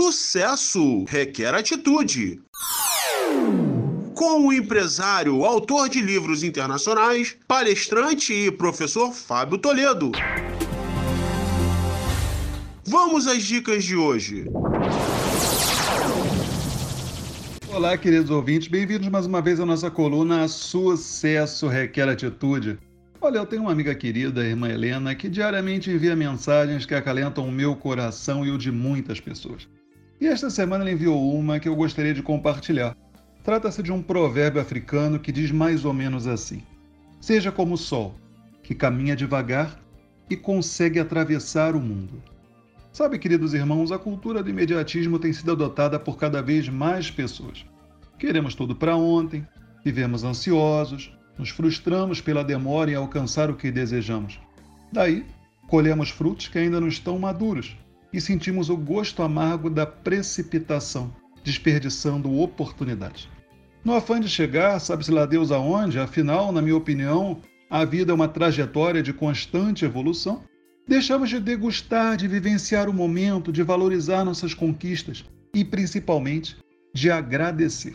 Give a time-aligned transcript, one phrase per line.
[0.00, 2.40] Sucesso requer atitude.
[4.14, 10.12] Com o empresário, autor de livros internacionais, palestrante e professor Fábio Toledo.
[12.86, 14.44] Vamos às dicas de hoje.
[17.68, 22.78] Olá, queridos ouvintes, bem-vindos mais uma vez à nossa coluna Sucesso Requer Atitude.
[23.20, 27.48] Olha, eu tenho uma amiga querida, a irmã Helena, que diariamente envia mensagens que acalentam
[27.48, 29.66] o meu coração e o de muitas pessoas.
[30.20, 32.96] E esta semana ela enviou uma que eu gostaria de compartilhar.
[33.44, 36.62] Trata-se de um provérbio africano que diz mais ou menos assim:
[37.20, 38.16] Seja como o sol,
[38.62, 39.80] que caminha devagar
[40.28, 42.20] e consegue atravessar o mundo.
[42.92, 47.64] Sabe, queridos irmãos, a cultura do imediatismo tem sido adotada por cada vez mais pessoas.
[48.18, 49.46] Queremos tudo para ontem,
[49.84, 54.40] vivemos ansiosos, nos frustramos pela demora em alcançar o que desejamos.
[54.92, 55.24] Daí,
[55.68, 57.76] colhemos frutos que ainda não estão maduros
[58.12, 61.14] e sentimos o gosto amargo da precipitação,
[61.44, 63.28] desperdiçando oportunidades.
[63.84, 68.14] No afã de chegar, sabe-se lá Deus aonde, afinal, na minha opinião, a vida é
[68.14, 70.42] uma trajetória de constante evolução,
[70.86, 76.56] deixamos de degustar, de vivenciar o momento, de valorizar nossas conquistas e, principalmente,
[76.94, 77.94] de agradecer.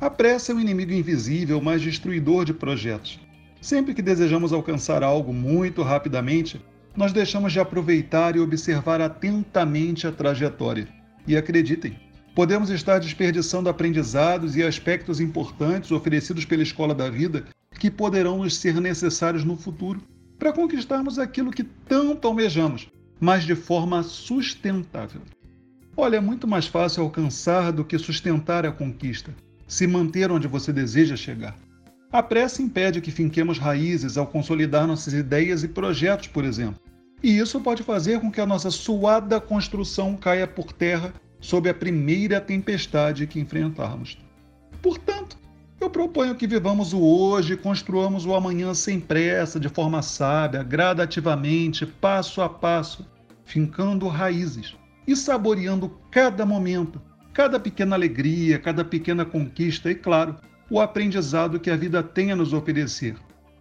[0.00, 3.20] A pressa é um inimigo invisível, mas destruidor de projetos.
[3.60, 6.60] Sempre que desejamos alcançar algo muito rapidamente,
[6.96, 10.88] nós deixamos de aproveitar e observar atentamente a trajetória.
[11.26, 11.98] E acreditem,
[12.34, 17.44] podemos estar desperdiçando aprendizados e aspectos importantes oferecidos pela escola da vida
[17.78, 20.00] que poderão nos ser necessários no futuro
[20.38, 22.88] para conquistarmos aquilo que tanto almejamos,
[23.20, 25.22] mas de forma sustentável.
[25.96, 29.34] Olha, é muito mais fácil alcançar do que sustentar a conquista,
[29.66, 31.56] se manter onde você deseja chegar.
[32.10, 36.80] A pressa impede que finquemos raízes ao consolidar nossas ideias e projetos, por exemplo.
[37.24, 41.72] E isso pode fazer com que a nossa suada construção caia por terra sob a
[41.72, 44.18] primeira tempestade que enfrentarmos.
[44.82, 45.38] Portanto,
[45.80, 51.86] eu proponho que vivamos o hoje construamos o amanhã sem pressa, de forma sábia, gradativamente,
[51.86, 53.06] passo a passo,
[53.46, 54.76] fincando raízes
[55.06, 57.00] e saboreando cada momento,
[57.32, 60.36] cada pequena alegria, cada pequena conquista e, claro,
[60.68, 63.16] o aprendizado que a vida tem a nos oferecer.